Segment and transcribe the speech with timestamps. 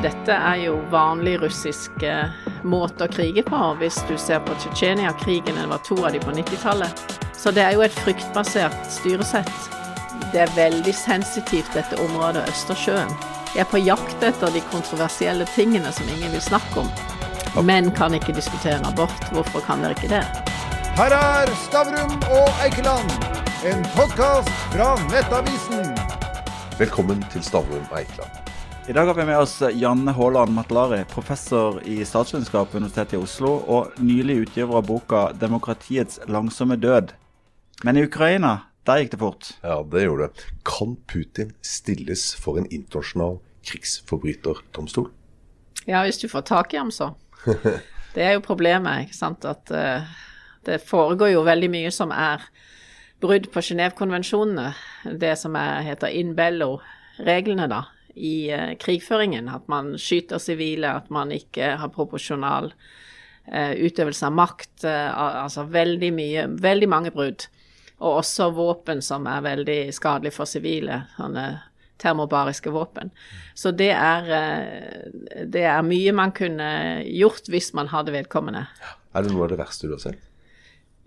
[0.00, 2.30] Dette er jo vanlig russisk eh,
[2.64, 6.32] måte å krige på, hvis du ser på Tsjetsjenia-krigen, det var to av de på
[6.32, 7.02] 90-tallet.
[7.36, 9.52] Så det er jo et fryktbasert styresett.
[10.32, 13.12] Det er veldig sensitivt, dette området Østersjøen.
[13.52, 16.90] Jeg er på jakt etter de kontroversielle tingene som ingen vil snakke om.
[17.66, 19.28] Menn kan ikke diskutere abort.
[19.36, 20.24] Hvorfor kan dere ikke det?
[20.96, 23.12] Her er Stavrum og Eikeland,
[23.68, 25.92] en podkast fra Nettavisen.
[26.80, 28.49] Velkommen til Stavrum og Eikeland.
[28.90, 33.18] I dag har vi med oss Janne Haaland Matlari, professor i statsvitenskap ved Universitetet i
[33.22, 37.12] Oslo, og nylig utgiver av boka 'Demokratiets langsomme død'.
[37.84, 39.50] Men i Ukraina, der gikk det fort.
[39.62, 40.46] Ja, det gjorde det.
[40.66, 45.06] Kan Putin stilles for en internasjonal krigsforbryterdomstol?
[45.86, 47.12] Ja, hvis du får tak i ham, så.
[48.14, 49.44] Det er jo problemet, ikke sant.
[49.44, 50.02] At uh,
[50.66, 52.42] det foregår jo veldig mye som er
[53.20, 54.74] brudd på Genévekonvensjonene.
[55.14, 59.48] Det som er, heter in bello-reglene, da i uh, krigføringen.
[59.52, 64.74] At man skyter sivile, at man ikke har proporsjonal uh, utøvelse av makt.
[64.84, 65.08] Uh,
[65.44, 67.48] altså veldig mye Veldig mange brudd.
[68.00, 71.04] Og også våpen som er veldig skadelige for sivile.
[71.18, 71.48] Sånne
[72.00, 73.10] termobariske våpen.
[73.52, 74.30] Så det er,
[75.44, 76.70] det er mye man kunne
[77.04, 78.62] gjort hvis man hadde vedkommende.
[79.12, 80.29] Er det noe av det verste du har sett?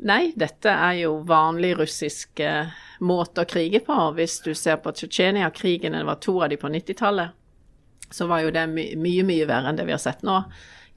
[0.04, 3.96] Nei, dette er jo vanlig russisk eh, måte å krige på.
[4.18, 7.32] Hvis du ser på Tsjetsjenia-krigen, det var to av de på 90-tallet,
[8.12, 10.42] så var jo det my mye, mye verre enn det vi har sett nå.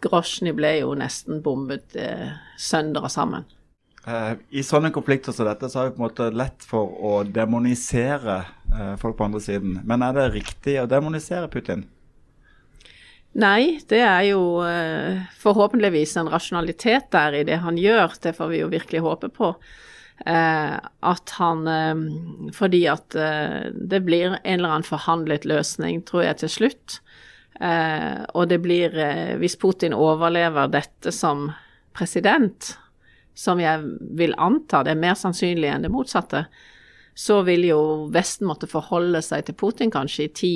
[0.03, 3.47] Grosjny ble jo nesten bombet eh, sønder og sammen.
[4.07, 7.21] Eh, I sånne konflikter som dette, så har vi på en måte lett for å
[7.25, 9.81] demonisere eh, folk på andre siden.
[9.87, 11.87] Men er det riktig å demonisere Putin?
[13.37, 18.15] Nei, det er jo uh, forhåpentligvis en rasjonalitet der i det han gjør.
[18.23, 19.51] Det får vi jo virkelig håpe på.
[20.25, 26.39] Uh, at han uh, Fordi at det blir en eller annen forhandlet løsning, tror jeg,
[26.45, 27.01] til slutt.
[28.37, 28.93] og det blir
[29.41, 31.53] Hvis Putin overlever dette som
[31.97, 32.77] president,
[33.35, 33.81] som jeg
[34.17, 36.45] vil anta det er mer sannsynlig enn det motsatte,
[37.15, 37.81] så vil jo
[38.13, 40.55] Vesten måtte forholde seg til Putin kanskje i ti,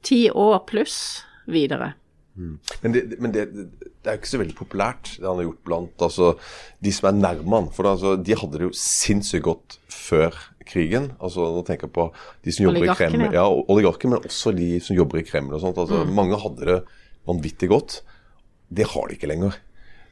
[0.00, 1.92] ti år pluss videre.
[2.38, 2.54] Mm.
[2.82, 5.64] Men, det, men det, det, er jo ikke så veldig populært, det han har gjort
[5.66, 6.30] blant altså,
[6.80, 7.68] de som er nærme han.
[7.74, 10.38] For det, altså, de hadde det jo sinnssykt godt før
[10.70, 11.10] krigen.
[11.18, 12.06] Altså, nå tenker jeg på
[12.46, 13.26] de som jobber i Kreml.
[13.34, 15.80] Ja, oligarker, men også de som jobber i Kreml og sånt.
[15.80, 16.14] Altså, mm.
[16.16, 16.78] Mange hadde det
[17.28, 18.00] vanvittig godt.
[18.70, 19.58] Det har de ikke lenger.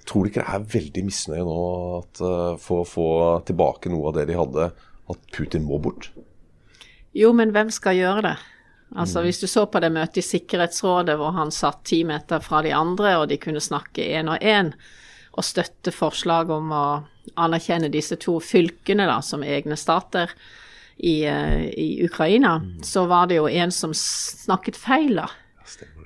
[0.09, 1.56] Tror du ikke det er veldig misnøye nå
[1.99, 3.09] at, uh, for å få
[3.49, 4.70] tilbake noe av det de hadde,
[5.12, 6.10] at Putin må bort?
[7.16, 8.37] Jo, men hvem skal gjøre det?
[8.97, 12.62] Altså Hvis du så på det møtet i Sikkerhetsrådet hvor han satt ti meter fra
[12.65, 14.72] de andre, og de kunne snakke én og én,
[15.38, 16.87] og støtte forslag om å
[17.38, 20.32] anerkjenne disse to fylkene da, som egne stater
[20.97, 22.81] i, uh, i Ukraina, mm.
[22.82, 25.28] så var det jo en som snakket feil, da.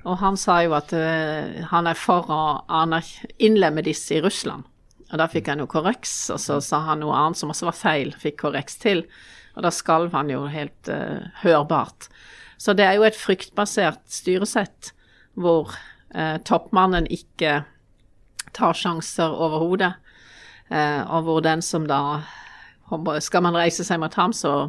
[0.03, 2.43] Og han sa jo at uh, han er for å
[3.38, 4.66] innlemme disse i Russland.
[5.12, 7.78] Og da fikk han jo korreks, og så sa han noe annet som også var
[7.78, 9.04] feil, fikk korreks til.
[9.56, 12.10] Og da skalv han jo helt uh, hørbart.
[12.62, 14.93] Så det er jo et fryktbasert styresett
[15.34, 15.73] hvor
[16.15, 17.62] eh, toppmannen ikke
[18.55, 19.97] tar sjanser overhodet,
[20.71, 22.23] eh, og hvor den som da
[23.25, 24.69] Skal man reise seg mot ham, så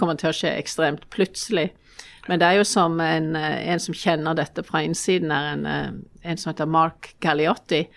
[0.00, 1.66] kommer det til å skje ekstremt plutselig.
[2.28, 5.66] Men det er jo som en, eh, en som kjenner dette fra innsiden, er en,
[5.66, 7.88] eh, en som heter Mark Galliotti,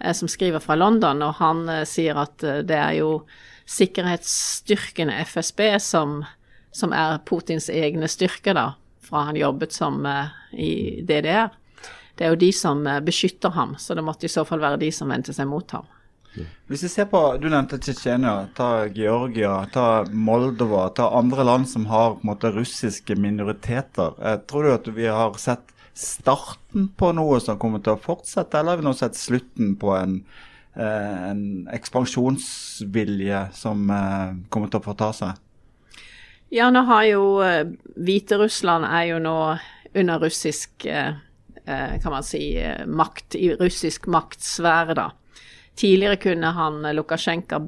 [0.00, 3.26] eh, som skriver fra London, og han sier at det er jo
[3.66, 6.24] sikkerhetsstyrkene, FSB, som
[6.72, 8.66] som er Putins egne styrker, da,
[9.04, 11.50] fra han jobbet som uh, i DDR.
[12.18, 14.82] Det er jo de som uh, beskytter ham, så det måtte i så fall være
[14.84, 15.88] de som vendte seg mot ham.
[16.70, 21.88] Hvis vi ser på, Du nevnte Tsjetsjenia, ta Georgia, ta Moldova, ta andre land som
[21.90, 24.14] har på en måte russiske minoriteter.
[24.22, 28.58] Eh, tror du at vi har sett starten på noe som kommer til å fortsette,
[28.58, 30.20] eller har vi nå sett slutten på en,
[30.76, 31.44] eh, en
[31.74, 35.46] ekspansjonsvilje som eh, kommer til å forta seg?
[36.50, 37.62] Ja, nå har jo uh,
[37.96, 39.36] Hviterussland er jo nå
[39.94, 41.14] under russisk uh,
[42.02, 42.42] kan man si,
[42.86, 45.10] makt, i russisk maktsfære, da.
[45.78, 47.60] Tidligere kunne han Lukasjenko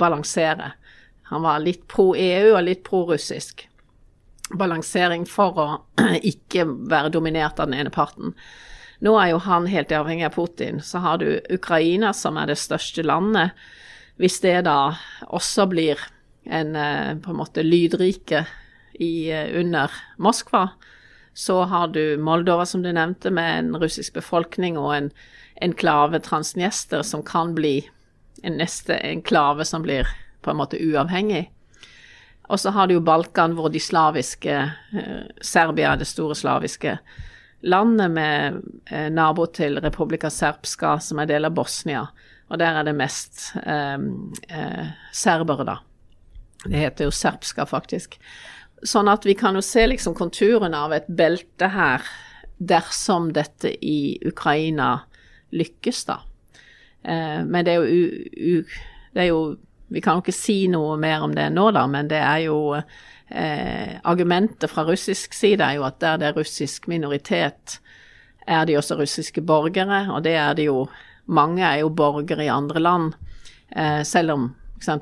[0.00, 0.72] balansere.
[1.30, 3.68] Han var litt pro EU og litt pro russisk.
[4.50, 5.68] Balansering for å
[6.32, 8.34] ikke være dominert av den ene parten.
[9.00, 10.82] Nå er jo han helt avhengig av Putin.
[10.82, 13.54] Så har du Ukraina, som er det største landet.
[14.20, 14.96] Hvis det da
[15.30, 16.02] også blir
[16.44, 18.46] en eh, på en måte lydrike
[18.92, 20.68] i, eh, under Moskva.
[21.32, 25.10] Så har du Moldova, som du nevnte, med en russisk befolkning og en
[25.62, 27.88] enklave transniester som kan bli
[28.42, 30.08] en neste enklave som blir
[30.42, 31.50] på en måte uavhengig.
[32.48, 36.98] Og så har du jo Balkan, hvor de slaviske eh, Serbia, det store slaviske
[37.60, 38.62] landet med
[39.12, 42.06] nabo til Republika Serbska, som er del av Bosnia.
[42.48, 45.76] Og der er det mest eh, serbere, da.
[46.64, 48.18] Det heter jo serpska, faktisk.
[48.82, 52.04] Sånn at vi kan jo se liksom konturene av et belte her,
[52.60, 54.98] dersom dette i Ukraina
[55.56, 56.20] lykkes, da.
[57.02, 58.62] Eh, men det er jo,
[59.14, 59.42] det er jo
[59.90, 62.76] Vi kan jo ikke si noe mer om det nå, da, men det er jo
[62.76, 67.80] eh, Argumentet fra russisk side er jo at der det er russisk minoritet,
[68.46, 70.84] er de også russiske borgere, og det er det jo
[71.26, 73.12] Mange er jo borgere i andre land,
[73.74, 74.46] eh, selv om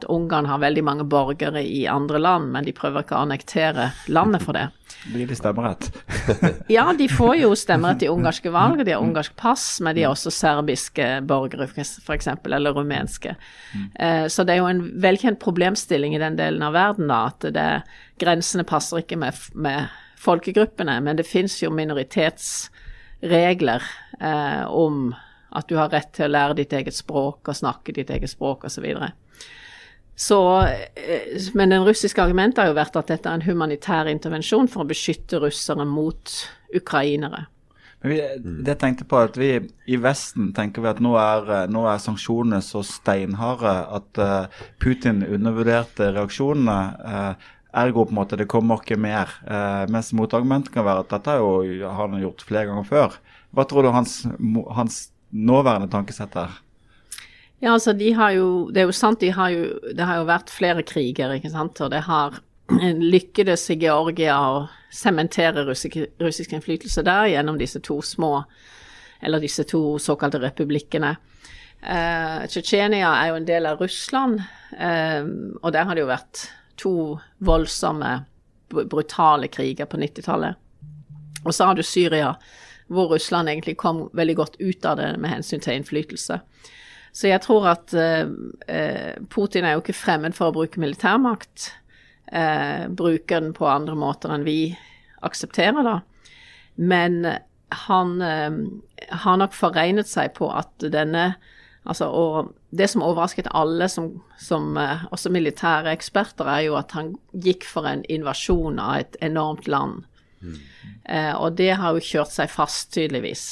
[0.09, 4.43] Ungarn har veldig mange borgere i andre land, men de prøver ikke å annektere landet
[4.43, 4.69] for det.
[5.13, 5.91] Blir de stemmerett?
[6.77, 10.11] ja, de får jo stemmerett i ungarske valg, de har ungarsk pass, men de er
[10.11, 13.37] også serbiske borgere f.eks., eller rumenske.
[13.95, 17.41] Eh, så det er jo en velkjent problemstilling i den delen av verden da, at
[17.55, 17.71] det,
[18.19, 19.87] grensene passer ikke med, med
[20.19, 23.83] folkegruppene, men det fins jo minoritetsregler
[24.21, 25.15] eh, om
[25.49, 28.65] at du har rett til å lære ditt eget språk og snakke ditt eget språk
[28.69, 28.85] osv.
[30.19, 34.67] Så, eh, Men den russiske argumentet har jo vært at dette er en humanitær intervensjon
[34.71, 36.33] for å beskytte russere mot
[36.75, 37.45] ukrainere.
[38.03, 38.19] Men vi,
[38.67, 42.59] det tenkte på at vi I Vesten tenker vi at nå er, nå er sanksjonene
[42.63, 46.79] så steinharde at uh, Putin undervurderte reaksjonene.
[46.99, 47.49] Uh,
[47.79, 49.31] ergo på en måte det kommer ikke mer.
[49.47, 53.19] Uh, mens motargumentet kan være at dette har jo, han gjort flere ganger før.
[53.55, 54.21] Hva tror du hans,
[54.79, 56.59] hans nåværende tankesett er?
[57.59, 60.29] Ja, altså de har jo Det er jo sant, de har jo, det har jo
[60.29, 61.81] vært flere kriger, ikke sant.
[61.83, 62.39] Og det har
[63.15, 68.45] lykkedes i Georgia å sementere russisk, innflytelse der gjennom disse to små,
[69.21, 71.17] eller disse to såkalte republikkene.
[71.79, 74.41] Uh, Tsjetsjenia er jo en del av Russland,
[74.75, 75.27] uh,
[75.63, 76.45] og der har det jo vært
[76.79, 76.95] to
[77.45, 78.13] voldsomme,
[78.69, 80.59] brutale kriger på 90-tallet.
[81.47, 82.35] Og så har du Syria,
[82.93, 86.41] hvor Russland egentlig kom veldig godt ut av det med hensyn til innflytelse.
[87.19, 88.31] Så jeg tror at eh,
[88.71, 91.73] eh, Putin er jo ikke fremmed for å bruke militærmakt.
[92.31, 94.77] Eh, bruker den på andre måter enn vi
[95.27, 95.97] aksepterer, da.
[96.79, 97.25] Men
[97.89, 101.33] han har nok foregnet seg på at denne
[101.89, 107.15] Altså, og det som overrasket alle, som, som også militære eksperter, er jo at han
[107.33, 110.03] gikk for en invasjon av et enormt land.
[110.43, 110.59] Mm.
[111.09, 113.47] Eh, og det har jo kjørt seg fast, tydeligvis.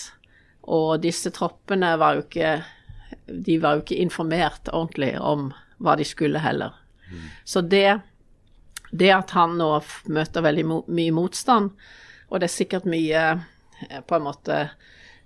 [0.68, 2.50] Og disse troppene var jo ikke
[3.26, 5.50] De var jo ikke informert ordentlig om
[5.82, 6.74] hva de skulle heller.
[7.10, 7.24] Mm.
[7.44, 7.98] Så det,
[8.90, 9.70] det at han nå
[10.12, 11.72] møter veldig mo mye motstand,
[12.26, 14.60] og det er sikkert mye eh, på en måte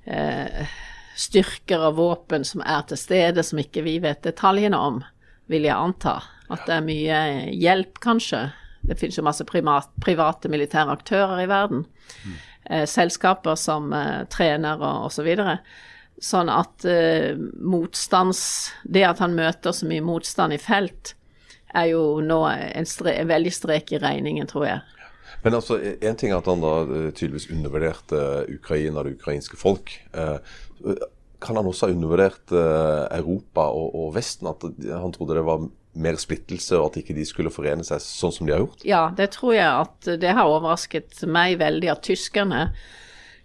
[0.05, 0.75] eh,
[1.21, 5.00] styrker og våpen som er til stede, som ikke vi vet detaljene om,
[5.50, 6.19] vil jeg anta.
[6.50, 7.21] At det er mye
[7.55, 8.49] hjelp, kanskje,
[8.81, 11.85] det finnes jo masse primat, private militære aktører i verden.
[12.25, 12.38] Mm.
[12.71, 15.29] Eh, selskaper som eh, trener og osv.
[16.21, 17.33] Sånn at eh,
[17.65, 18.43] motstands
[18.85, 21.15] Det at han møter så mye motstand i felt,
[21.73, 24.81] er jo nå en, stre, en veldig strek i regningen, tror jeg.
[25.45, 28.21] Men altså, Én ting er at han da eh, tydeligvis undervurderte
[28.53, 29.95] Ukraina, det ukrainske folk.
[30.13, 30.39] Eh,
[31.41, 34.51] kan han også ha undervurdert eh, Europa og, og, Vesten?
[34.51, 35.69] At han trodde det var
[36.01, 38.85] mer splittelse, og at ikke de skulle forene seg sånn som de har gjort?
[38.87, 42.69] Ja, det tror jeg at det har overrasket meg veldig at tyskerne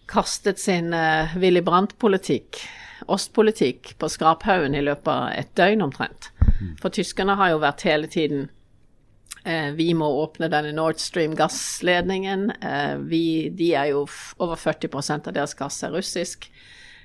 [0.08, 2.60] kastet sin uh, Willy Brandt-politikk,
[3.12, 6.30] ostpolitikk, på skraphaugen i løpet av et døgn omtrent.
[6.46, 6.76] Mm.
[6.82, 8.48] For tyskerne har jo vært hele tiden
[9.46, 12.50] uh, Vi må åpne denne Nord Stream gassledningen.
[12.64, 14.06] Uh, vi, de er jo
[14.38, 16.50] over 40% av deres gass er russisk.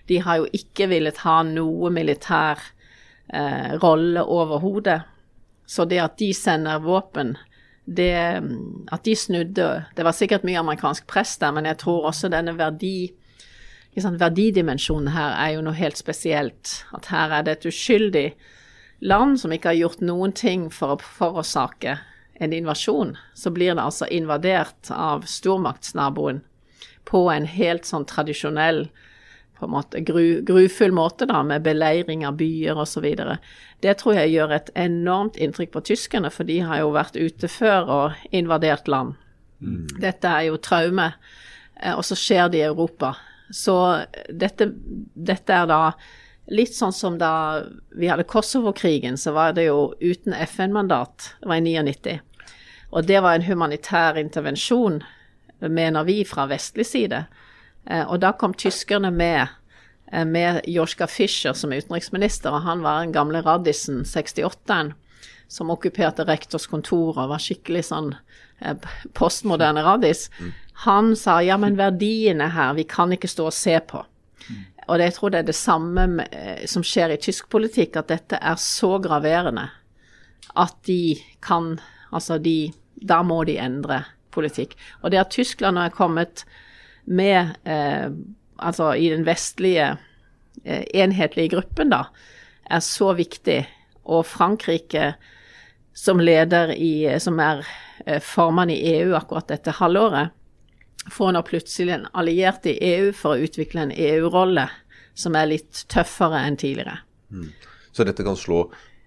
[0.09, 2.62] De har jo ikke villet ha noe militær
[3.78, 4.97] rolle overhodet
[5.71, 7.37] så det at de sender våpen
[7.85, 8.43] det,
[8.93, 12.55] At de snudde Det var sikkert mye amerikansk press der, men jeg tror også denne
[12.59, 13.13] verdi,
[13.97, 16.85] liksom, verdidimensjonen her er jo noe helt spesielt.
[16.95, 18.29] At her er det et uskyldig
[19.01, 21.99] land som ikke har gjort noen ting for å forårsake
[22.41, 23.17] en invasjon.
[23.35, 26.43] Så blir det altså invadert av stormaktsnaboen
[27.09, 28.87] på en helt sånn tradisjonell
[29.61, 33.07] på en måte gru, grufull måte, da, med beleiring av byer osv.
[33.85, 37.50] Det tror jeg gjør et enormt inntrykk på tyskerne, for de har jo vært ute
[37.52, 39.19] før og invadert land.
[39.61, 39.85] Mm.
[40.00, 41.11] Dette er jo traume,
[41.76, 43.14] eh, og så skjer det i Europa.
[43.52, 43.76] Så
[44.33, 44.71] dette,
[45.14, 45.83] dette er da
[46.50, 47.62] litt sånn som da
[47.99, 51.35] vi hadde Kosovo-krigen, så var det jo uten FN-mandat.
[51.40, 52.17] Det var i 99.
[52.90, 55.02] Og det var en humanitær intervensjon,
[55.61, 57.25] mener vi fra vestlig side.
[57.87, 59.49] Eh, og da kom tyskerne med,
[60.13, 64.95] eh, med Joschka Fischer som utenriksminister, og han var den gamle Radisson 68-en
[65.49, 68.15] som okkuperte rektors kontor og var skikkelig sånn
[68.61, 68.77] eh,
[69.19, 70.29] postmoderne radis,
[70.85, 74.05] han sa ja, men verdiene her, vi kan ikke stå og se på.
[74.89, 76.05] Og det, jeg tror det er det samme
[76.67, 79.69] som skjer i tysk politikk, at dette er så graverende
[80.59, 81.79] at de kan
[82.11, 82.73] Altså, de
[83.09, 84.75] Da må de endre politikk.
[85.03, 86.45] Og det at Tyskland nå er kommet
[87.04, 88.11] med eh,
[88.61, 89.95] Altså i den vestlige
[90.64, 92.02] eh, enhetlige gruppen, da,
[92.69, 93.62] er så viktig.
[94.04, 95.14] Og Frankrike
[95.97, 97.64] som leder i Som er
[98.04, 100.37] eh, formann i EU akkurat dette halvåret,
[101.11, 104.69] får nå plutselig en alliert i EU for å utvikle en EU-rolle
[105.16, 107.00] som er litt tøffere enn tidligere.
[107.33, 107.49] Mm.
[107.92, 108.66] Så dette kan slå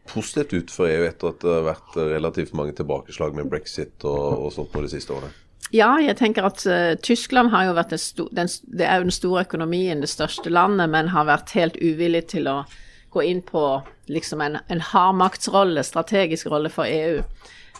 [0.09, 4.47] positivt ut for EU etter at det har vært relativt mange tilbakeslag med brexit og,
[4.47, 5.31] og sånt på de siste årene?
[5.73, 7.95] Ja, jeg tenker at uh, Tyskland har jo vært
[8.37, 12.27] den, det er jo den store økonomien, det største landet, men har vært helt uvillig
[12.35, 12.59] til å
[13.13, 17.23] gå inn på liksom en, en hardmaktsrolle, strategisk rolle for EU.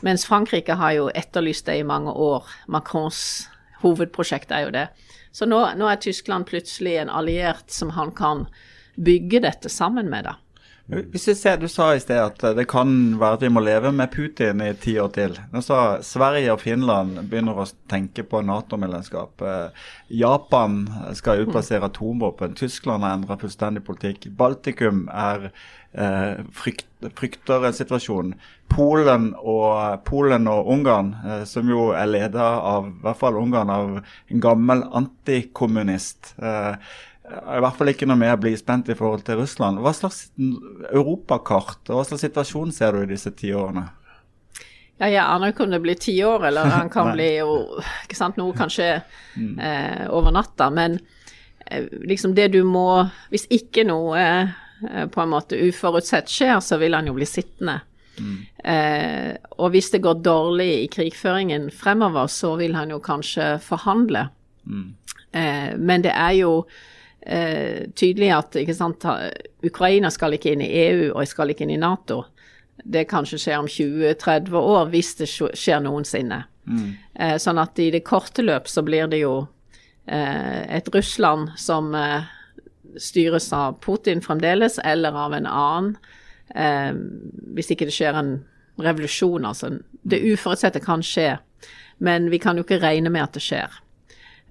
[0.05, 2.49] Mens Frankrike har jo etterlyst det i mange år.
[2.65, 3.47] Macrons
[3.83, 4.87] hovedprosjekt er jo det.
[5.33, 8.47] Så nå, nå er Tyskland plutselig en alliert som han kan
[8.95, 10.35] bygge dette sammen med, da.
[10.85, 13.91] Hvis vi ser, Du sa i sted at det kan være at vi må leve
[13.95, 15.37] med Putin i ti år til.
[15.53, 19.45] Nå sa Sverige og Finland begynner å tenke på Nato-medlemskap.
[19.47, 19.85] Eh,
[20.19, 20.81] Japan
[21.15, 22.57] skal utplassere atomvåpen.
[22.59, 24.27] Tyskland har endret fullstendig politikk.
[24.35, 25.53] Baltikum er
[25.93, 28.35] eh, frykt, frykter en situasjon.
[28.73, 33.71] Polen og, Polen og Ungarn, eh, som jo er leda av i hvert fall Ungarn,
[33.71, 36.35] av en gammel antikommunist.
[36.43, 36.75] Eh,
[37.33, 39.81] i hvert fall ikke noe mer spent i forhold til Russland.
[39.83, 40.31] Hva slags
[40.91, 43.87] europakart og hva slags situasjon ser du i disse ti årene?
[45.01, 47.55] Ja, jeg aner ikke om det blir ti år, eller han kan bli jo
[48.05, 48.89] ikke sant, noe kanskje
[49.35, 49.55] mm.
[49.57, 50.69] eh, over natta.
[50.73, 50.99] Men
[51.65, 56.77] eh, liksom det du må Hvis ikke noe eh, på en måte uforutsett skjer, så
[56.81, 57.79] vil han jo bli sittende.
[58.19, 58.39] Mm.
[58.63, 64.27] Eh, og hvis det går dårlig i krigføringen fremover, så vil han jo kanskje forhandle.
[64.69, 64.89] Mm.
[65.33, 66.51] Eh, men det er jo
[67.25, 69.05] eh, tydelig at sant,
[69.63, 72.23] Ukraina skal ikke inn i EU og skal ikke inn i Nato.
[72.83, 76.43] Det kanskje skjer om 20-30 år, hvis det skjer noensinne.
[76.65, 76.93] Mm.
[77.19, 79.35] Eh, sånn at i det korte løp så blir det jo
[80.05, 82.23] eh, et Russland som eh,
[82.99, 85.95] styres av Putin fremdeles, eller av en annen.
[86.55, 86.91] Eh,
[87.55, 88.35] hvis ikke det skjer en
[88.81, 89.75] revolusjon, altså.
[90.03, 91.37] Det uforutsette kan skje,
[92.03, 93.82] men vi kan jo ikke regne med at det skjer.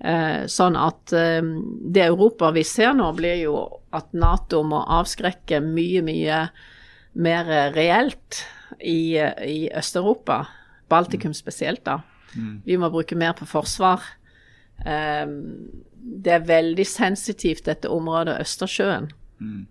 [0.02, 1.44] Eh, sånn at eh,
[1.94, 3.58] det Europa vi ser nå, blir jo
[3.94, 6.38] at Nato må avskrekke mye, mye
[7.22, 8.40] mer reelt
[8.80, 9.14] i,
[9.46, 10.40] i Øst-Europa.
[10.90, 12.00] Baltikum spesielt, da.
[12.34, 12.56] Mm.
[12.66, 14.02] Vi må bruke mer på forsvar.
[14.82, 15.36] Eh,
[16.02, 19.06] det er veldig sensitivt, dette området Østersjøen.
[19.38, 19.62] Mm.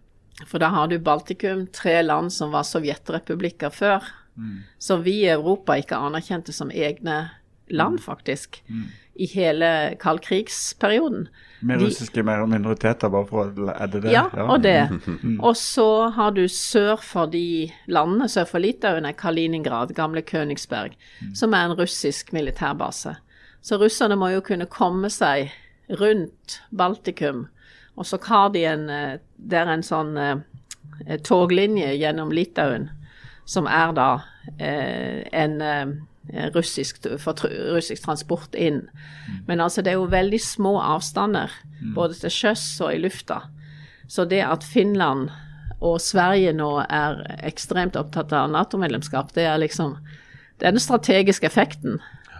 [0.45, 4.07] For da har du Baltikum, tre land som var sovjetrepublikker før,
[4.39, 4.57] mm.
[4.79, 7.25] som vi i Europa ikke anerkjente som egne
[7.67, 8.63] land, faktisk.
[8.71, 11.27] Mm i hele kaldkrigsperioden.
[11.59, 14.13] Med russiske minoriteter, bare for å Er det det?
[14.13, 14.45] Ja, ja.
[14.49, 14.89] og det.
[15.23, 15.39] Mm.
[15.39, 20.95] Og så har du sør for de landene, sør for Litauen, er Kaliningrad, gamle Königsberg,
[21.21, 21.35] mm.
[21.35, 23.15] som er en russisk militærbase.
[23.61, 25.51] Så russerne må jo kunne komme seg
[26.01, 27.45] rundt Baltikum.
[27.95, 32.89] Og så har de en eh, Det er en sånn eh, toglinje gjennom Litauen
[33.51, 34.09] som er da
[34.57, 35.61] eh, en
[36.55, 38.83] russisk, for russisk transport inn.
[38.87, 39.39] Mm.
[39.47, 41.51] Men altså, det er jo veldig små avstander,
[41.81, 41.93] mm.
[41.95, 43.41] både til sjøs og i lufta.
[44.11, 45.29] Så det at Finland
[45.81, 49.97] og Sverige nå er ekstremt opptatt av Nato-medlemskap, det er liksom
[50.61, 51.95] Det er den strategiske effekten.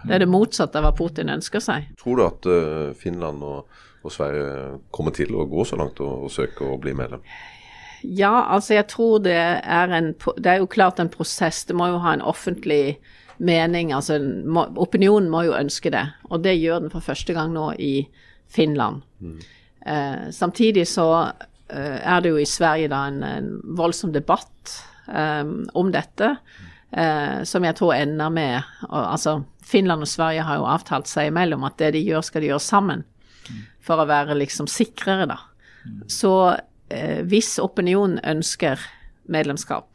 [0.06, 1.88] Det er det motsatte av hva Putin ønsker seg.
[1.98, 3.66] Tror du at uh, Finland og,
[4.02, 7.24] og, Sverige kommer til å gå så langt og, og søke å bli medlem?
[8.02, 11.64] Ja, altså jeg tror det er en Det er jo klart en prosess.
[11.64, 12.98] Det må jo ha en offentlig
[13.38, 16.04] mening, altså må, opinionen må jo ønske det.
[16.30, 17.94] Og det gjør den for første gang nå i
[18.52, 19.02] Finland.
[19.20, 19.38] Mm.
[19.86, 21.08] Eh, samtidig så
[21.68, 24.76] eh, er det jo i Sverige da en, en voldsom debatt
[25.08, 25.44] eh,
[25.78, 26.34] om dette,
[26.90, 28.58] eh, som jeg tror ender med
[28.88, 32.44] og, Altså, Finland og Sverige har jo avtalt seg imellom at det de gjør, skal
[32.44, 33.04] de gjøre sammen.
[33.48, 33.62] Mm.
[33.82, 35.38] For å være liksom sikrere, da.
[35.86, 36.02] Mm.
[36.10, 36.34] Så
[36.92, 38.82] eh, hvis opinionen ønsker
[39.32, 39.91] medlemskap,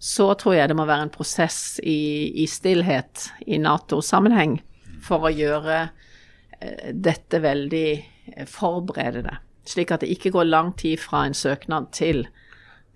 [0.00, 4.56] så tror jeg det må være en prosess i, i stillhet i Nato-sammenheng
[5.04, 9.36] for å gjøre eh, dette veldig forberedende.
[9.68, 12.24] Slik at det ikke går lang tid fra en søknad til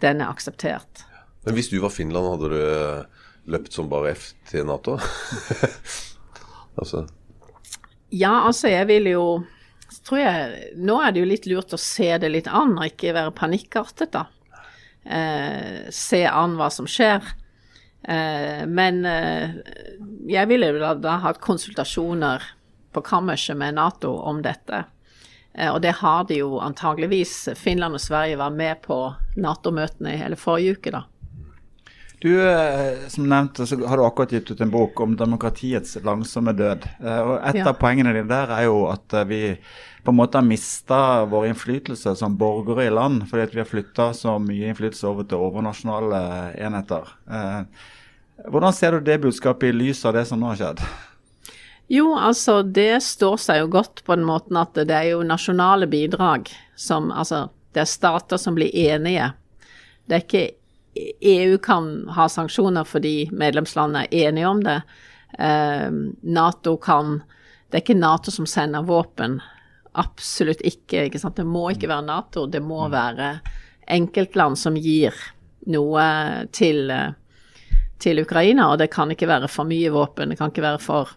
[0.01, 1.05] den er akseptert.
[1.45, 4.97] Men hvis du var Finland, hadde du eh, løpt som bare F til Nato?
[6.81, 7.05] altså.
[8.09, 9.27] Ja, altså jeg vil jo
[10.09, 13.13] tror jeg, Nå er det jo litt lurt å se det litt an og ikke
[13.13, 14.25] være panikkartet, da
[15.05, 17.25] eh, se an hva som skjer.
[18.09, 19.57] Eh, men eh,
[20.29, 22.45] jeg ville da, da hatt konsultasjoner
[22.95, 24.85] på kammerset med Nato om dette.
[25.55, 27.49] Eh, og det har de jo antageligvis.
[27.57, 28.99] Finland og Sverige var med på
[29.41, 31.05] Nato-møtene hele forrige uke, da.
[32.25, 36.55] Du, eh, som nevnte, så har du akkurat gitt ut en bok om demokratiets langsomme
[36.57, 36.87] død.
[37.05, 37.69] Eh, og Et Ja.
[37.69, 39.59] av poengene dine der er jo at eh, vi
[40.05, 43.69] på en måte har mista vår innflytelse som borgere i land, fordi at vi har
[43.69, 47.13] flytta så mye innflytelse over til overnasjonale enheter.
[48.49, 50.81] Hvordan ser du det budskapet i lys av det som nå har skjedd?
[51.91, 55.87] Jo, altså det står seg jo godt på den måten at det er jo nasjonale
[55.87, 59.35] bidrag som Altså, det er stater som blir enige.
[60.09, 60.55] Det er ikke
[61.21, 64.81] EU kan ha sanksjoner fordi medlemslandene er enige om det.
[65.39, 65.91] Eh,
[66.23, 67.23] Nato kan
[67.71, 69.41] Det er ikke Nato som sender våpen.
[69.93, 71.09] Absolutt ikke.
[71.09, 71.37] ikke sant?
[71.37, 73.41] Det må ikke være Nato, det må være
[73.91, 75.15] enkeltland som gir
[75.67, 76.05] noe
[76.55, 76.93] til,
[77.99, 80.31] til Ukraina, og det kan ikke være for mye våpen.
[80.31, 81.17] Det kan ikke være for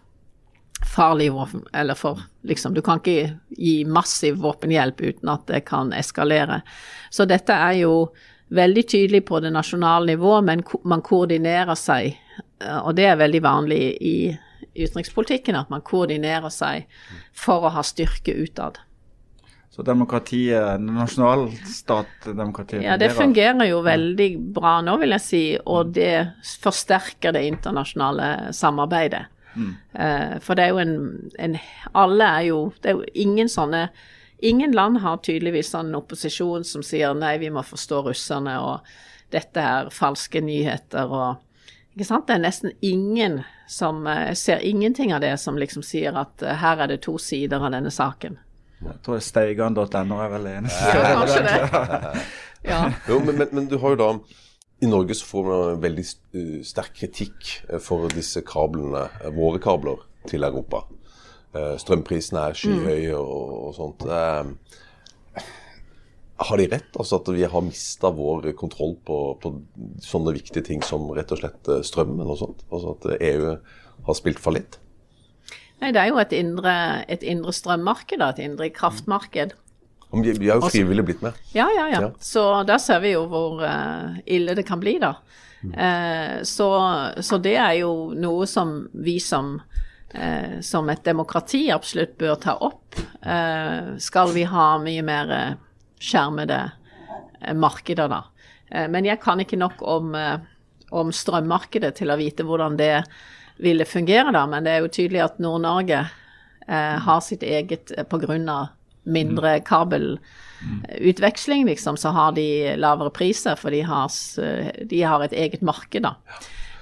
[0.86, 5.92] farlig våpen, eller for liksom Du kan ikke gi massiv våpenhjelp uten at det kan
[5.92, 6.62] eskalere.
[7.10, 7.94] Så dette er jo
[8.48, 12.16] veldig tydelig på det nasjonale nivå, men man koordinerer seg,
[12.62, 14.18] eh, og det er veldig vanlig i
[14.78, 16.86] utenrikspolitikken, at man koordinerer seg
[17.36, 18.78] for å ha styrke utad.
[19.78, 24.26] Så demokratiet, nasjonalstatdemokratiet Ja, det fungerer jo veldig
[24.56, 29.28] bra nå, vil jeg si, og det forsterker det internasjonale samarbeidet.
[29.54, 29.76] Mm.
[30.42, 30.96] For det er jo en,
[31.40, 31.54] en
[31.96, 33.88] Alle er jo Det er jo ingen sånne
[34.38, 39.60] Ingen land har tydeligvis sånn opposisjon som sier nei, vi må forstå russerne, og dette
[39.60, 41.44] er falske nyheter og
[41.98, 42.28] Ikke sant?
[42.28, 46.54] Det er nesten ingen som eh, ser ingenting av det som liksom sier at eh,
[46.60, 48.36] her er det to sider av denne saken.
[48.78, 50.92] Jeg tror steigan.no er vel eneste.
[50.94, 52.12] Ja, kanskje det.
[52.62, 52.92] Ja.
[53.08, 54.08] Jo, men, men, men du har jo da
[54.82, 59.58] I Norge så får vi veldig uh, sterk kritikk eh, for disse kablene, eh, våre
[59.62, 60.84] kabler, til Europa.
[61.56, 64.04] Eh, strømprisene er skyhøye og, og sånt.
[64.04, 65.44] Eh,
[66.48, 66.90] har de rett?
[66.94, 69.54] Altså at vi har mista vår kontroll på, på
[70.04, 72.66] sånne viktige ting som rett og slett eh, strømmen og sånt?
[72.68, 73.56] Altså at EU
[74.08, 74.78] har spilt fallitt?
[75.78, 76.74] Nei, det er jo et indre,
[77.10, 79.54] et indre strømmarked, et indre kraftmarked.
[80.08, 81.36] Vi, vi har jo frivillig blitt med.
[81.54, 82.00] Ja, ja, ja.
[82.06, 82.14] Ja.
[82.24, 83.60] Så der ser vi jo hvor
[84.26, 85.18] ille det kan bli, da.
[85.62, 86.68] Eh, så,
[87.20, 89.56] så det er jo noe som vi som,
[90.14, 92.96] eh, som et demokrati absolutt bør ta opp.
[93.22, 95.54] Eh, skal vi ha mye mer eh,
[96.00, 96.70] skjermede
[97.42, 98.24] eh, markeder, da.
[98.70, 100.16] Eh, men jeg kan ikke nok om,
[100.90, 103.04] om strømmarkedet til å vite hvordan det
[103.58, 104.46] ville fungere, da.
[104.46, 106.00] Men det er jo tydelig at Nord-Norge
[106.68, 108.04] eh, har sitt eget pga.
[108.08, 108.66] på grunn av
[109.08, 114.08] mindre kabelutveksling, liksom, så har de lavere priser, for de har,
[114.84, 116.12] de har et eget marked, da.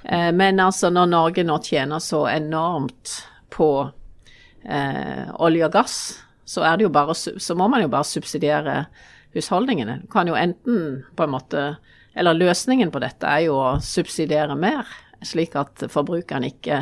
[0.07, 3.17] Eh, Men altså, når Norge nå tjener så enormt
[3.51, 3.69] på
[4.63, 5.97] eh, olje og gass,
[6.47, 8.85] så, bare, så må man jo bare subsidiere
[9.35, 10.01] husholdningene.
[10.05, 11.67] Du kan jo enten på en måte
[12.17, 14.87] Eller løsningen på dette er jo å subsidiere mer,
[15.21, 16.79] slik at forbrukeren ikke,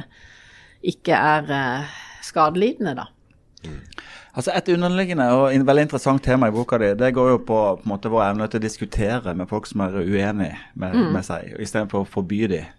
[0.80, 3.10] ikke er eh, skadelidende, da.
[4.36, 7.90] Altså Et underliggende og veldig interessant tema i boka di, det går jo på, på
[7.90, 12.06] måte, vår evne til å diskutere med folk som er uenig med, med seg, istedenfor
[12.06, 12.72] å forby dem.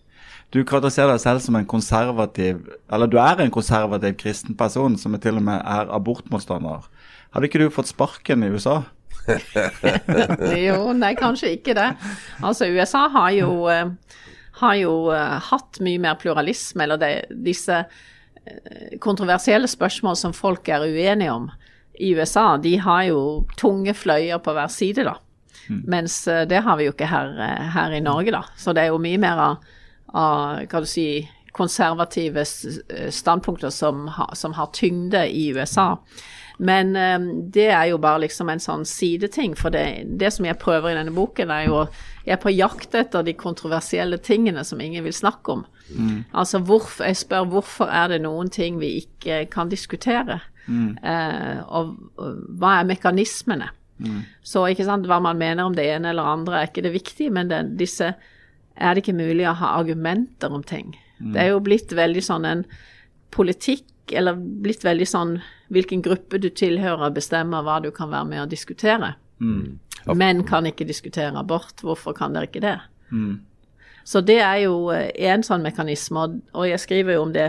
[0.55, 2.61] Du karakteriserer deg selv som en konservativ
[2.93, 6.87] Eller du er en konservativ kristen person som til og med er abortmotstander.
[7.35, 8.83] Hadde ikke du fått sparken i USA?
[10.69, 11.89] jo, nei, kanskje ikke det.
[12.47, 13.91] Altså, USA har jo, eh,
[14.61, 17.11] har jo eh, hatt mye mer pluralisme, eller det,
[17.45, 21.51] disse eh, kontroversielle spørsmål som folk er uenige om
[21.99, 23.21] i USA, de har jo
[23.59, 25.17] tunge fløyer på hver side, da.
[25.69, 27.33] Mens eh, det har vi jo ikke her,
[27.75, 28.45] her i Norge, da.
[28.57, 29.73] Så det er jo mye mer av,
[30.15, 31.09] av hva du si,
[31.57, 35.97] konservative eh, standpunkter som, ha, som har tyngde i USA.
[36.59, 37.19] Men eh,
[37.53, 39.87] det er jo bare liksom en sånn sideting, for det,
[40.21, 41.87] det som jeg prøver i denne boken, er jo
[42.27, 45.65] Jeg er på jakt etter de kontroversielle tingene som ingen vil snakke om.
[46.35, 50.41] Altså hvorfor, jeg spør hvorfor er det noen ting vi ikke kan diskutere?
[50.67, 53.69] Eh, og, og hva er mekanismene?
[54.43, 57.31] Så ikke sant, hva man mener om det ene eller andre er ikke det viktige,
[57.33, 58.11] men det, disse
[58.77, 60.95] er det ikke mulig å ha argumenter om ting.
[61.19, 62.65] Det er jo blitt veldig sånn en
[63.35, 65.39] politikk, eller blitt veldig sånn
[65.73, 69.15] hvilken gruppe du tilhører bestemmer hva du kan være med å diskutere.
[70.15, 72.79] Menn kan ikke diskutere abort, hvorfor kan dere ikke det?
[74.07, 77.49] Så det er jo eh, en sånn mekanisme, og, og jeg skriver jo om det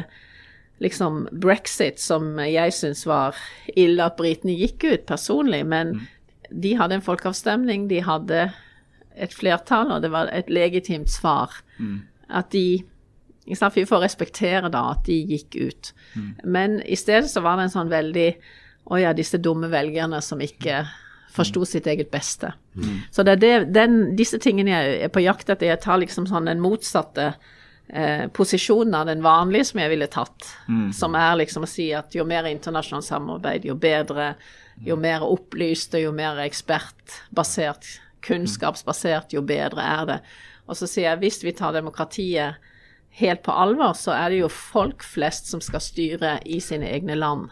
[0.82, 3.38] liksom brexit, som jeg syns var
[3.78, 5.96] ille at britene gikk ut personlig, men
[6.50, 8.48] de hadde en folkeavstemning, de hadde
[9.18, 11.56] et flertall, og det var et legitimt svar.
[12.30, 12.84] At de?
[13.48, 13.56] Vi
[13.88, 15.94] får respektere da at de gikk ut.
[16.44, 18.30] Men i stedet så var det en sånn veldig
[18.88, 20.86] Å ja, disse dumme velgerne som ikke
[21.36, 22.54] forsto sitt eget beste.
[23.12, 25.68] Så det er det, den, disse tingene jeg er på jakt etter.
[25.68, 27.34] Jeg tar liksom sånn den motsatte
[27.90, 30.48] eh, posisjonen av den vanlige som jeg ville tatt.
[30.96, 34.36] Som er liksom å si at jo mer internasjonalt samarbeid, jo bedre.
[34.86, 37.88] Jo mer opplyst og jo mer ekspertbasert,
[38.28, 40.20] kunnskapsbasert, jo bedre er det.
[40.68, 42.60] Og så sier jeg hvis vi tar demokratiet
[43.18, 47.18] helt på alvor, så er det jo folk flest som skal styre i sine egne
[47.18, 47.48] land.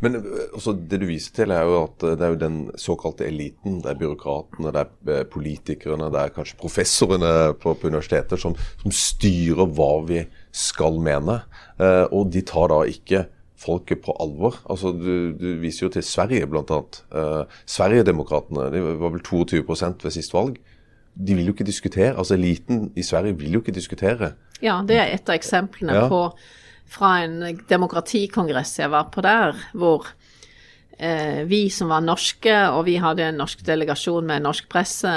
[0.00, 2.58] Men øh, også det du viser til, er jo at øh, det er jo den
[2.78, 3.80] såkalte eliten.
[3.82, 8.54] Det er byråkratene, det er øh, politikerne, det er kanskje professorene på, på universiteter som,
[8.82, 10.22] som styrer hva vi
[10.54, 11.40] skal mene.
[11.80, 13.24] Eh, og de tar da ikke
[13.58, 14.60] folket på alvor.
[14.70, 16.80] Altså, du, du viser jo til Sverige, bl.a.
[17.10, 20.60] Uh, Sverigedemokraterna de var vel 22% ved sist valg.
[21.18, 22.14] De vil jo ikke diskutere.
[22.14, 24.32] Altså Eliten i Sverige vil jo ikke diskutere.
[24.62, 26.06] Ja, det er et av eksemplene Ja.
[26.10, 26.22] på
[26.88, 30.06] fra en demokratikongress jeg var på der, hvor
[30.98, 35.12] eh, vi som var norske, og vi hadde en norsk delegasjon med norsk presse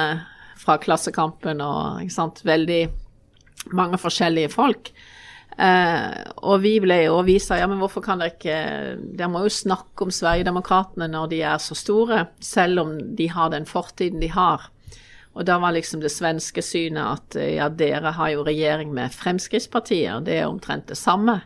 [0.61, 2.81] fra Klassekampen og sant, veldig
[3.77, 4.91] mange forskjellige folk.
[5.57, 8.59] Eh, og vi ble jo, og vi sa ja, men hvorfor kan dere ikke
[9.17, 13.51] Dere må jo snakke om Sverigedemokraterna når de er så store, selv om de har
[13.53, 14.69] den fortiden de har.
[15.31, 19.13] Og da var liksom det svenske synet at eh, ja, dere har jo regjering med
[19.15, 21.39] Fremskrittspartiet, og det er omtrent det samme.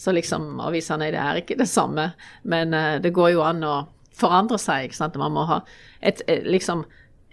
[0.00, 2.12] Så liksom, og vi sa nei, det er ikke det samme,
[2.48, 3.74] men eh, det går jo an å
[4.20, 5.20] forandre seg, ikke sant.
[5.20, 5.60] Man må ha
[6.00, 6.86] et, et liksom,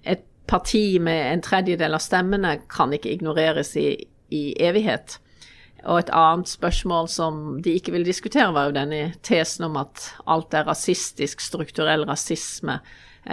[0.03, 3.89] et parti med en tredjedel av stemmene kan ikke ignoreres i,
[4.31, 5.19] i evighet.
[5.85, 10.09] Og et annet spørsmål som de ikke ville diskutere, var jo denne tesen om at
[10.27, 12.79] alt er rasistisk, strukturell rasisme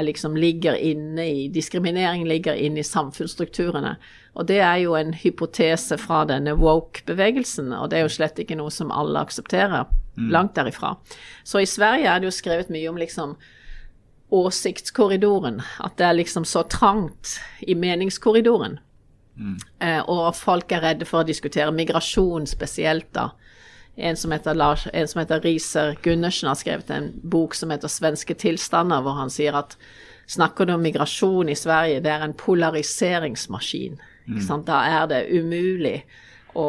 [0.02, 3.96] liksom ligger inne i Diskriminering ligger inne i samfunnsstrukturene.
[4.34, 8.58] Og det er jo en hypotese fra denne woke-bevegelsen, og det er jo slett ikke
[8.58, 9.86] noe som alle aksepterer.
[10.30, 10.94] Langt derifra.
[11.44, 13.36] Så i Sverige er det jo skrevet mye om liksom
[14.34, 15.60] åsiktskorridoren.
[15.82, 18.78] At det er liksom så trangt i meningskorridoren.
[19.82, 23.30] Eh, og folk er redde for å diskutere migrasjon spesielt, da.
[23.94, 27.88] En som, heter Lars, en som heter Riser Gundersen har skrevet en bok som heter
[27.88, 29.76] 'Svenske tilstander', hvor han sier at
[30.26, 34.00] snakker du om migrasjon i Sverige, det er en polariseringsmaskin.
[34.40, 34.66] Sant?
[34.66, 36.02] Da er det umulig
[36.54, 36.66] å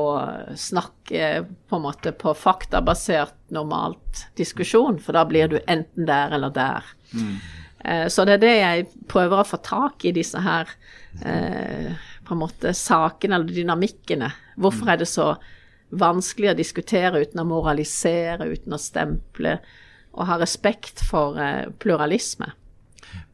[0.56, 6.49] snakke på en måte på faktabasert normalt diskusjon, for da blir du enten der eller
[6.49, 6.84] der.
[7.13, 7.38] Mm.
[8.10, 10.69] Så det er det jeg prøver å få tak i, disse her
[11.21, 11.93] eh,
[12.26, 14.32] på en måte sakene eller dynamikkene.
[14.62, 15.34] Hvorfor er det så
[15.96, 19.60] vanskelig å diskutere uten å moralisere, uten å stemple,
[20.16, 22.52] og ha respekt for eh, pluralisme?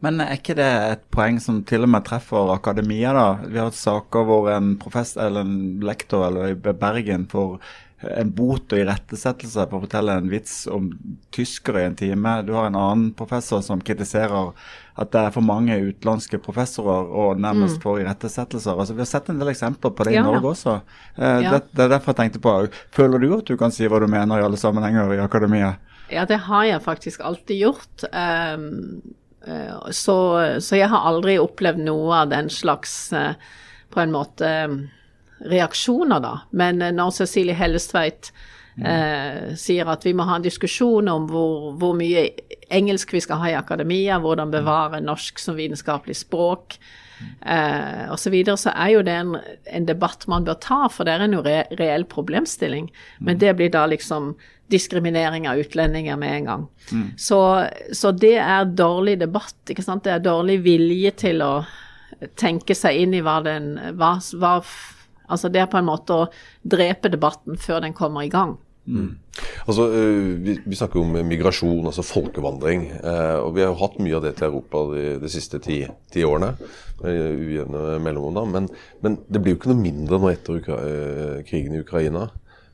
[0.02, 3.28] Men er ikke det et poeng som til og med treffer akademia, da?
[3.46, 7.58] Vi har hatt saker hvor en professor eller en lektor eller i Bergen får
[8.02, 10.90] en bot og irettesettelse på å fortelle en vits om
[11.34, 12.34] tyskere i en time.
[12.48, 14.54] Du har en annen professor som kritiserer
[15.02, 18.74] at det er for mange utenlandske professorer og nærmest får irettesettelser.
[18.74, 20.22] Altså, vi har sett en del eksempler på det Ja.
[20.22, 20.82] i Norge også.
[21.18, 21.52] Eh, Ja.
[21.52, 24.08] det, det er derfor jeg tenkte på Føler du at du kan si hva du
[24.08, 25.78] mener i alle sammenhenger i akademia?
[26.12, 28.04] Ja, det har jeg faktisk alltid gjort.
[28.12, 29.02] Um,
[29.48, 33.34] uh, så, så jeg har aldri opplevd noe av den slags uh,
[33.92, 34.76] på en måte eh,
[35.50, 36.34] reaksjoner, da.
[36.52, 38.32] Men eh, når Cecilie Hellestveit
[38.78, 42.30] eh, sier at vi må ha en diskusjon om hvor, hvor mye
[42.72, 46.78] engelsk vi skal ha i akademia, hvordan bevare norsk som vitenskapelig språk,
[47.42, 51.08] eh, osv., så, videre, så er jo det en, en debatt man bør ta, for
[51.08, 52.90] det er en jo re reell problemstilling.
[53.20, 54.36] Men det blir da liksom
[54.72, 56.62] diskriminering av utlendinger med en gang.
[57.20, 60.06] Så, så det er dårlig debatt, ikke sant.
[60.06, 61.54] Det er dårlig vilje til å
[62.40, 64.54] tenke seg inn i hva den hva, hva,
[65.32, 66.28] Altså det er på en måte å
[66.63, 68.58] drepe debatten før den kommer i gang.
[69.67, 72.88] Altså, øh, vi, vi snakker om migrasjon, altså folkevandring.
[73.04, 75.84] eh, og Vi har jo hatt mye av det til Europa de, de siste ti,
[76.12, 76.56] ti årene.
[77.02, 78.46] Ujevne mellomrom, da.
[78.46, 78.67] Men,
[79.02, 82.28] men det blir jo ikke noe mindre nå etter Ukra eh, krigen i Ukraina.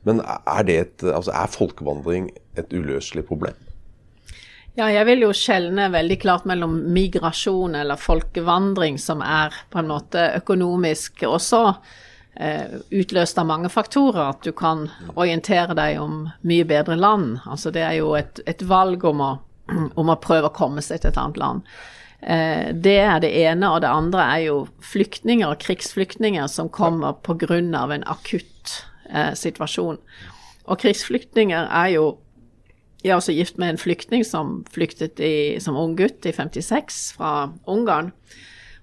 [0.08, 3.56] Men er, det et, altså, er folkevandring et uløselig problem?
[4.78, 9.90] Ja, jeg vil jo skjelne veldig klart mellom migrasjon eller folkevandring, som er på en
[9.90, 11.96] måte økonomisk også eh,
[12.38, 14.30] utløst av mange faktorer.
[14.30, 17.40] At du kan orientere deg om mye bedre land.
[17.50, 19.30] Altså det er jo et, et valg om å,
[20.00, 21.64] om å prøve å komme seg til et annet land.
[22.20, 27.14] Eh, det er det ene, og det andre er jo flyktninger og krigsflyktninger som kommer
[27.22, 27.58] pga.
[27.58, 29.98] en akutt eh, situasjon.
[30.66, 32.18] Og krigsflyktninger er jo
[33.04, 37.12] jeg er også gift med en flyktning som flyktet i, som ung gutt i 56
[37.14, 38.10] fra Ungarn.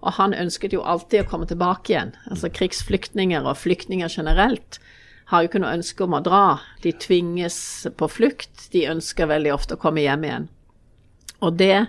[0.06, 2.14] Og han ønsket jo alltid å komme tilbake igjen.
[2.30, 4.80] Altså krigsflyktninger og flyktninger generelt
[5.32, 6.44] har jo ikke noe ønske om å dra.
[6.84, 7.58] De tvinges
[7.98, 8.68] på flukt.
[8.74, 10.48] De ønsker veldig ofte å komme hjem igjen.
[11.42, 11.88] Og det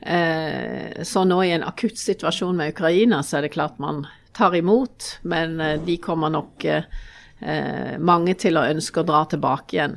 [0.00, 4.04] eh, Så nå i en akutt situasjon med Ukraina, så er det klart man
[4.36, 6.84] tar imot, men eh, de kommer nok eh,
[7.40, 9.96] eh, mange til å ønske å dra tilbake igjen.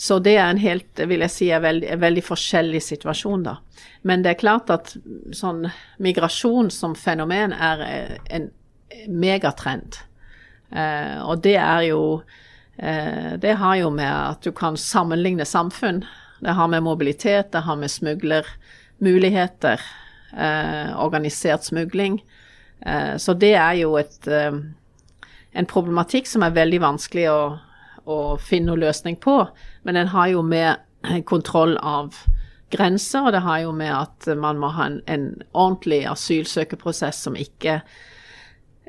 [0.00, 3.58] Så det er en helt, vil jeg si, er veldig, en veldig forskjellig situasjon, da.
[4.08, 4.94] Men det er klart at
[5.36, 5.66] sånn
[6.00, 7.84] migrasjon som fenomen er
[8.32, 8.48] en
[9.12, 10.00] megatrend.
[10.72, 12.22] Eh, og det er jo
[12.78, 16.04] eh, Det har jo med at du kan sammenligne samfunn.
[16.40, 19.80] Det har med mobilitet, det har med smuglermuligheter,
[20.32, 22.22] eh, organisert smugling.
[22.86, 24.52] Eh, så det er jo et, eh,
[25.52, 27.42] en problematikk som er veldig vanskelig å,
[28.10, 29.36] å finne noen løsning på.
[29.86, 32.16] Men den har jo med kontroll av
[32.70, 37.38] grenser, og det har jo med at man må ha en, en ordentlig asylsøkerprosess som
[37.38, 37.80] ikke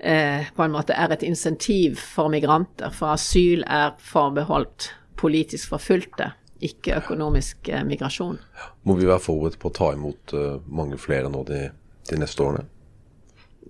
[0.02, 2.94] eh, på en måte er et insentiv for migranter.
[2.94, 6.32] For asyl er forbeholdt politisk forfulgte,
[6.62, 8.38] ikke økonomisk eh, migrasjon.
[8.86, 11.68] Må vi være forberedt på å ta imot uh, mange flere nå de,
[12.10, 12.68] de, neste årene?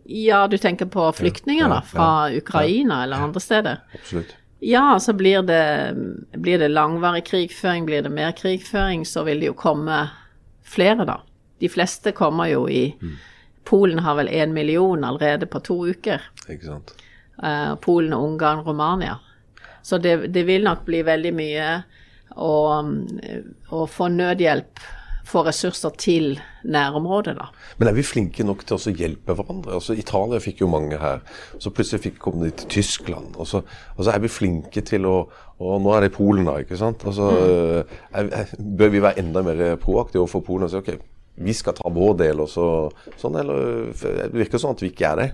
[0.07, 3.83] Ja, du tenker på flyktninger ja, ja, da, fra ja, Ukraina eller andre steder?
[3.95, 4.35] Absolutt.
[4.61, 5.63] Ja, så blir det,
[6.37, 10.03] blir det langvarig krigføring, blir det mer krigføring, så vil det jo komme
[10.61, 11.17] flere, da.
[11.61, 13.19] De fleste kommer jo i mm
[13.63, 16.21] Polen har vel én million allerede på to uker.
[16.49, 16.93] Ikke sant.
[17.43, 19.19] Uh, Polen, Ungarn, Romania.
[19.81, 21.67] Så det, det, vil nok bli veldig mye
[22.35, 22.55] å,
[23.69, 24.81] å få nødhjelp
[25.31, 27.47] få ressurser til nærområdet, da.
[27.79, 29.77] Men er vi flinke nok til å hjelpe hverandre?
[29.79, 31.23] Altså, Italia fikk jo mange her.
[31.61, 33.37] Så plutselig fikk kom de til Tyskland.
[33.39, 33.63] Og så,
[33.95, 35.15] og så er vi flinke til å
[35.61, 36.55] Og nå er det Polen, da.
[36.57, 37.03] ikke sant?
[37.05, 37.97] Altså, mm.
[38.17, 40.89] er, er, bør vi være enda mer proaktive overfor Polen og si OK,
[41.37, 42.65] vi skal ta vår del, og så,
[43.21, 45.27] sånn, eller det virker sånn at vi ikke er det?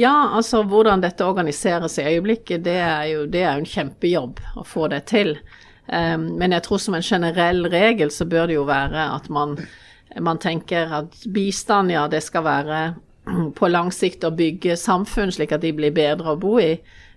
[0.00, 4.42] Ja, altså hvordan dette organiseres i øyeblikket, det er jo, det er jo en kjempejobb
[4.58, 5.34] å få det til.
[5.90, 9.56] Um, men jeg tror som en generell regel så bør det jo være at man,
[10.22, 12.82] man tenker at bistand, ja, det skal være
[13.58, 16.76] på lang sikt å bygge samfunn slik at de blir bedre å bo i.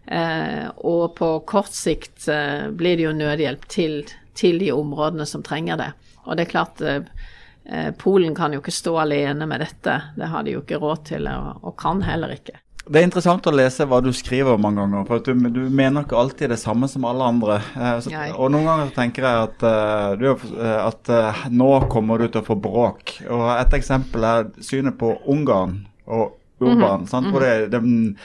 [0.09, 4.01] Uh, og på kort sikt uh, blir det jo nødhjelp til,
[4.35, 5.93] til, de områdene som trenger det.
[6.25, 7.29] Og det er klart, uh,
[7.65, 10.01] Eh, Polen kan jo ikke stå alene med dette.
[10.15, 12.59] Det har de jo ikke råd til, og, kan heller ikke.
[12.83, 15.05] Det er interessant å lese hva du skriver mange ganger.
[15.07, 17.59] for du, du, mener ikke alltid det samme som alle andre.
[17.79, 20.27] Eh, så, og noen ganger tenker jeg at, uh, du,
[20.67, 23.15] at uh, nå kommer du til å få bråk.
[23.31, 27.07] Og Et eksempel er synet på Ungarn og Urban.
[27.07, 27.31] Mm -hmm.
[27.31, 28.15] Hvor det, de,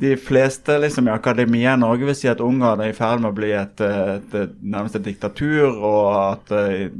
[0.00, 3.30] de fleste liksom, i akademia i Norge vil si at Ungarn er i ferd med
[3.30, 6.90] å bli et, et, et nærmest et diktatur, og at uh,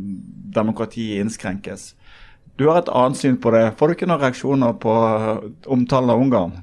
[0.54, 1.94] demokratiet innskrenkes.
[2.60, 3.72] Du har et annet syn på det.
[3.78, 5.38] Får du ikke noen reaksjoner på eh,
[5.72, 6.58] omtalen av Ungarn?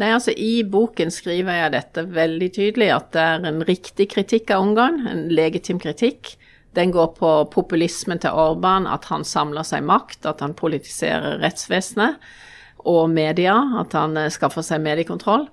[0.00, 4.52] Nei, altså I boken skriver jeg dette veldig tydelig, at det er en riktig kritikk
[4.54, 5.02] av Ungarn.
[5.08, 6.36] En legitim kritikk.
[6.72, 12.16] Den går på populismen til Orban, at han samler seg makt, at han politiserer rettsvesenet
[12.88, 15.44] og media, at han eh, skaffer seg mediekontroll.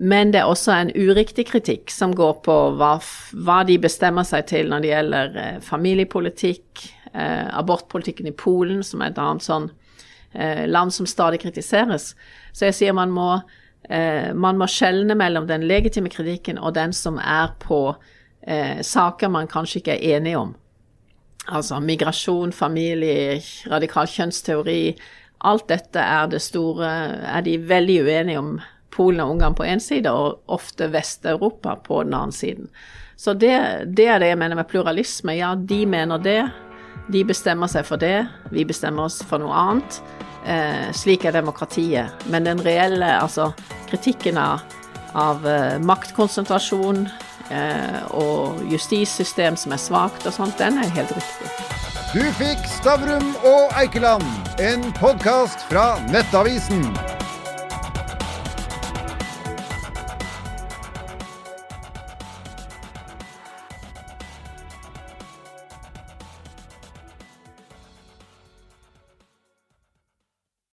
[0.00, 2.94] Men det er også en uriktig kritikk som går på hva,
[3.36, 9.04] hva de bestemmer seg til når det gjelder eh, familiepolitikk, eh, abortpolitikken i Polen, som
[9.04, 9.70] er et annet sånn
[10.32, 12.14] eh, land som stadig kritiseres.
[12.56, 13.28] Så jeg sier man må,
[14.34, 17.80] man må skjelne mellom den legitime kritikken og den som er på
[18.46, 20.52] eh, saker man kanskje ikke er enige om.
[21.50, 24.94] Altså migrasjon, familie, radikal kjønnsteori.
[25.48, 26.86] Alt dette er det store
[27.24, 28.58] Er de veldig uenige om
[28.90, 32.68] Polen og Ungarn på én side, og ofte Vest-Europa på den annen siden.
[33.16, 33.54] Så det,
[33.96, 35.36] det, er det jeg mener med pluralisme.
[35.36, 36.42] Ja, de mener det.
[37.12, 38.26] De bestemmer seg for det.
[38.50, 40.00] Vi bestemmer oss for noe annet.
[40.44, 42.24] Eh, slik er demokratiet.
[42.26, 43.50] Men den reelle, altså
[43.90, 44.64] kritikken av,
[45.12, 47.04] av eh, maktkonsentrasjon
[47.50, 51.52] eh, og justissystem som er svakt og sånt, den er helt riktig.
[52.10, 54.26] Du fikk Stavrum og Eikeland,
[54.58, 56.88] en podkast fra Nettavisen.